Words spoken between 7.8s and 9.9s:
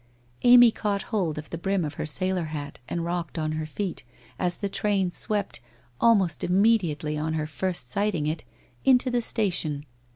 sighting it, into the station.